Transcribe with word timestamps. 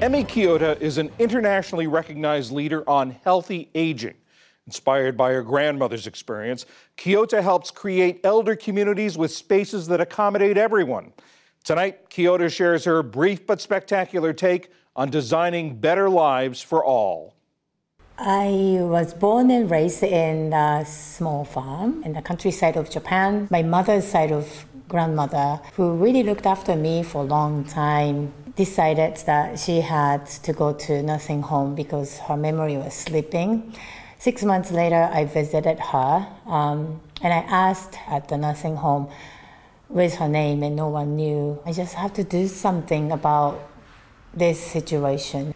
Emi 0.00 0.24
Kiyota 0.24 0.80
is 0.80 0.96
an 0.96 1.10
internationally 1.18 1.88
recognized 1.88 2.52
leader 2.52 2.88
on 2.88 3.10
healthy 3.10 3.68
aging. 3.74 4.14
Inspired 4.64 5.16
by 5.16 5.32
her 5.32 5.42
grandmother's 5.42 6.06
experience, 6.06 6.66
Kiyota 6.96 7.42
helps 7.42 7.72
create 7.72 8.20
elder 8.22 8.54
communities 8.54 9.18
with 9.18 9.32
spaces 9.32 9.88
that 9.88 10.00
accommodate 10.00 10.56
everyone. 10.56 11.12
Tonight, 11.64 12.10
Kiyota 12.10 12.48
shares 12.48 12.84
her 12.84 13.02
brief 13.02 13.44
but 13.44 13.60
spectacular 13.60 14.32
take 14.32 14.70
on 14.94 15.10
designing 15.10 15.80
better 15.80 16.08
lives 16.08 16.62
for 16.62 16.84
all. 16.84 17.34
I 18.18 18.78
was 18.80 19.12
born 19.14 19.50
and 19.50 19.68
raised 19.68 20.04
in 20.04 20.52
a 20.52 20.84
small 20.86 21.44
farm 21.44 22.04
in 22.04 22.12
the 22.12 22.22
countryside 22.22 22.76
of 22.76 22.88
Japan. 22.88 23.48
My 23.50 23.64
mother's 23.64 24.06
side 24.06 24.30
of 24.30 24.64
grandmother, 24.88 25.60
who 25.74 25.94
really 25.94 26.22
looked 26.22 26.46
after 26.46 26.74
me 26.74 27.02
for 27.02 27.22
a 27.22 27.26
long 27.26 27.64
time, 27.64 28.32
decided 28.58 29.16
that 29.24 29.58
she 29.58 29.80
had 29.80 30.26
to 30.26 30.52
go 30.52 30.74
to 30.74 31.02
nursing 31.02 31.40
home 31.40 31.74
because 31.74 32.18
her 32.18 32.36
memory 32.36 32.76
was 32.76 32.92
slipping. 32.92 33.72
Six 34.18 34.44
months 34.44 34.70
later, 34.70 35.08
I 35.10 35.24
visited 35.24 35.78
her 35.78 36.28
um, 36.44 37.00
and 37.22 37.32
I 37.32 37.42
asked 37.48 37.96
at 38.08 38.28
the 38.28 38.36
nursing 38.36 38.76
home, 38.76 39.08
with 39.88 40.16
her 40.16 40.28
name, 40.28 40.62
and 40.62 40.76
no 40.76 40.88
one 40.88 41.16
knew. 41.16 41.58
I 41.64 41.72
just 41.72 41.94
have 41.94 42.12
to 42.14 42.24
do 42.24 42.46
something 42.46 43.10
about 43.10 43.58
this 44.34 44.60
situation. 44.60 45.54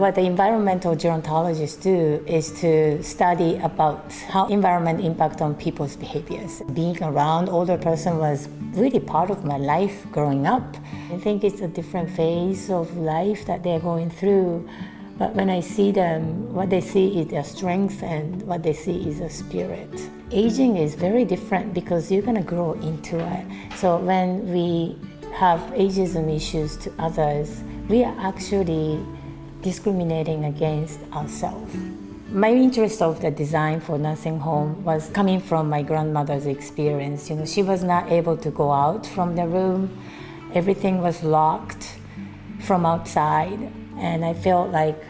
What 0.00 0.14
the 0.14 0.22
environmental 0.22 0.96
gerontologists 0.96 1.82
do 1.82 2.24
is 2.26 2.52
to 2.62 3.02
study 3.02 3.58
about 3.58 4.10
how 4.30 4.48
environment 4.48 5.04
impact 5.04 5.42
on 5.42 5.54
people's 5.54 5.94
behaviors. 5.94 6.62
Being 6.72 6.96
around 7.02 7.50
older 7.50 7.76
person 7.76 8.16
was 8.16 8.48
really 8.72 8.98
part 8.98 9.28
of 9.28 9.44
my 9.44 9.58
life 9.58 10.10
growing 10.10 10.46
up. 10.46 10.74
I 11.12 11.18
think 11.18 11.44
it's 11.44 11.60
a 11.60 11.68
different 11.68 12.08
phase 12.08 12.70
of 12.70 12.96
life 12.96 13.44
that 13.44 13.62
they're 13.62 13.78
going 13.78 14.08
through. 14.08 14.66
But 15.18 15.34
when 15.34 15.50
I 15.50 15.60
see 15.60 15.92
them, 15.92 16.50
what 16.54 16.70
they 16.70 16.80
see 16.80 17.20
is 17.20 17.26
their 17.26 17.44
strength 17.44 18.02
and 18.02 18.40
what 18.44 18.62
they 18.62 18.72
see 18.72 19.06
is 19.06 19.20
a 19.20 19.28
spirit. 19.28 19.92
Aging 20.30 20.78
is 20.78 20.94
very 20.94 21.26
different 21.26 21.74
because 21.74 22.10
you're 22.10 22.22
to 22.22 22.40
grow 22.40 22.72
into 22.72 23.18
it. 23.18 23.76
So 23.76 23.98
when 23.98 24.50
we 24.50 24.96
have 25.34 25.60
ageism 25.74 26.34
issues 26.34 26.78
to 26.78 26.92
others, 26.98 27.62
we 27.90 28.02
are 28.02 28.16
actually 28.18 29.04
discriminating 29.62 30.44
against 30.44 31.00
ourselves. 31.12 31.74
My 32.32 32.50
interest 32.50 33.02
of 33.02 33.20
the 33.20 33.30
design 33.30 33.80
for 33.80 33.98
nursing 33.98 34.38
home 34.38 34.84
was 34.84 35.10
coming 35.10 35.40
from 35.40 35.68
my 35.68 35.82
grandmother's 35.82 36.46
experience. 36.46 37.28
You 37.28 37.36
know, 37.36 37.44
she 37.44 37.62
was 37.62 37.82
not 37.82 38.10
able 38.10 38.36
to 38.36 38.50
go 38.50 38.70
out 38.70 39.04
from 39.04 39.34
the 39.34 39.48
room. 39.48 39.98
Everything 40.54 41.00
was 41.00 41.24
locked 41.24 41.98
from 42.60 42.86
outside, 42.86 43.58
and 43.98 44.24
I 44.24 44.34
felt 44.34 44.70
like 44.70 45.02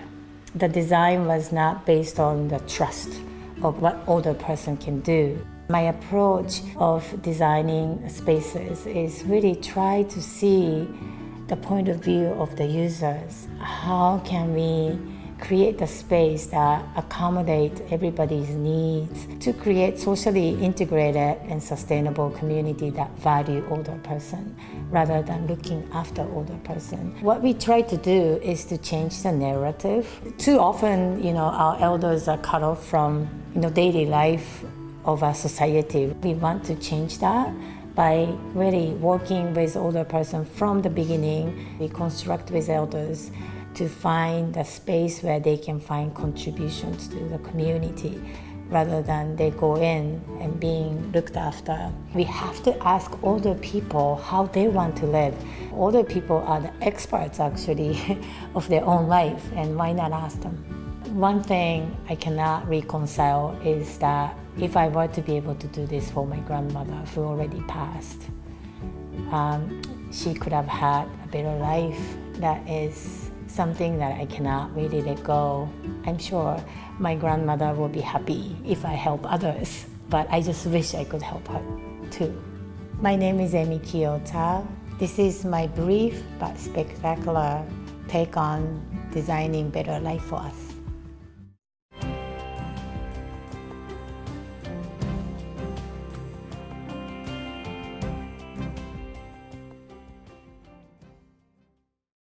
the 0.55 0.69
design 0.69 1.27
was 1.27 1.53
not 1.53 1.85
based 1.85 2.19
on 2.19 2.48
the 2.48 2.59
trust 2.61 3.11
of 3.62 3.83
what 3.83 3.98
older 4.07 4.35
person 4.35 4.77
can 4.77 5.01
do. 5.01 5.45
My 5.69 5.83
approach 5.83 6.62
of 6.77 7.23
designing 7.23 8.09
spaces 8.09 8.87
is 8.87 9.23
really 9.25 9.55
try 9.55 10.05
to 10.05 10.23
see 10.23 10.89
the 11.51 11.56
point 11.56 11.89
of 11.89 11.97
view 11.97 12.27
of 12.39 12.55
the 12.56 12.65
users. 12.65 13.48
How 13.59 14.23
can 14.25 14.55
we 14.55 14.97
create 15.41 15.81
a 15.81 15.87
space 15.87 16.47
that 16.47 16.84
accommodate 16.97 17.81
everybody's 17.91 18.51
needs 18.51 19.27
to 19.41 19.53
create 19.53 19.98
socially 19.98 20.51
integrated 20.62 21.37
and 21.51 21.61
sustainable 21.61 22.31
community 22.31 22.91
that 22.91 23.11
value 23.19 23.67
older 23.70 23.98
person 24.05 24.55
rather 24.91 25.23
than 25.23 25.48
looking 25.48 25.89
after 25.92 26.23
older 26.34 26.57
person? 26.62 27.17
What 27.20 27.42
we 27.42 27.53
try 27.53 27.83
to 27.83 27.97
do 27.97 28.39
is 28.45 28.64
to 28.67 28.79
change 28.79 29.20
the 29.25 29.33
narrative. 29.33 30.07
Too 30.39 30.59
often 30.61 31.23
you 31.25 31.33
know 31.33 31.48
our 31.64 31.77
elders 31.81 32.29
are 32.29 32.39
cut 32.39 32.63
off 32.63 32.86
from 32.86 33.29
you 33.57 33.61
know 33.63 33.70
daily 33.70 34.07
life 34.07 34.63
of 35.05 35.24
our 35.24 35.35
society. 35.35 36.07
We 36.23 36.35
want 36.35 36.64
to 36.67 36.77
change 36.77 37.19
that 37.19 37.53
by 37.95 38.34
really 38.55 38.92
working 38.95 39.55
with 39.55 39.77
older 39.77 40.05
person 40.05 40.45
from 40.45 40.83
the 40.83 40.90
beginning. 40.90 41.77
We 41.78 41.89
construct 41.89 42.51
with 42.51 42.68
elders 42.68 43.30
to 43.74 43.89
find 43.89 44.56
a 44.56 44.64
space 44.64 45.23
where 45.23 45.40
they 45.40 45.56
can 45.56 45.80
find 45.80 46.14
contributions 46.14 47.08
to 47.08 47.17
the 47.29 47.39
community 47.39 48.20
rather 48.70 49.02
than 49.02 49.36
they 49.36 49.50
go 49.50 49.77
in 49.77 50.23
and 50.40 50.58
being 50.61 51.11
looked 51.12 51.36
after. 51.36 51.92
We 52.14 52.24
have 52.24 52.62
to 52.62 52.77
ask 52.86 53.11
older 53.23 53.55
people 53.56 54.17
how 54.17 54.46
they 54.46 54.68
want 54.68 54.96
to 54.98 55.06
live. 55.06 55.34
Older 55.73 56.05
people 56.05 56.39
are 56.46 56.61
the 56.61 56.73
experts 56.80 57.40
actually 57.40 57.98
of 58.55 58.68
their 58.68 58.84
own 58.84 59.08
life 59.08 59.45
and 59.55 59.77
why 59.77 59.92
not 59.92 60.12
ask 60.12 60.40
them? 60.40 60.56
One 61.14 61.42
thing 61.42 61.96
I 62.08 62.14
cannot 62.14 62.68
reconcile 62.68 63.58
is 63.64 63.98
that 63.98 64.36
if 64.61 64.77
I 64.77 64.89
were 64.89 65.09
to 65.09 65.23
be 65.23 65.37
able 65.37 65.55
to 65.55 65.67
do 65.69 65.87
this 65.87 66.11
for 66.11 66.27
my 66.27 66.39
grandmother 66.41 66.95
who 67.15 67.25
already 67.25 67.61
passed, 67.63 68.29
um, 69.33 69.81
she 70.13 70.35
could 70.35 70.53
have 70.53 70.67
had 70.67 71.07
a 71.25 71.29
better 71.29 71.57
life. 71.57 72.17
That 72.35 72.69
is 72.69 73.31
something 73.47 73.98
that 73.98 74.21
I 74.21 74.27
cannot 74.27 74.75
really 74.77 75.01
let 75.01 75.23
go. 75.25 75.69
I'm 76.07 76.19
sure 76.19 76.63
my 76.98 77.15
grandmother 77.15 77.73
will 77.73 77.89
be 77.89 78.01
happy 78.01 78.57
if 78.65 78.85
I 78.85 78.93
help 78.93 79.31
others, 79.31 79.87
but 80.11 80.29
I 80.31 80.43
just 80.43 80.67
wish 80.67 80.95
I 80.95 81.05
could 81.05 81.23
help 81.23 81.48
her 81.48 81.63
too. 82.11 82.33
My 83.01 83.17
name 83.17 83.41
is 83.41 83.55
Emi 83.55 83.81
Kiyota. 83.81 84.67
This 84.98 85.19
is 85.19 85.45
my 85.45 85.67
brief 85.69 86.23
but 86.39 86.59
spectacular 86.59 87.65
take 88.09 88.37
on 88.37 88.85
designing 89.13 89.71
better 89.71 89.98
life 90.01 90.23
for 90.23 90.37
us. 90.37 90.80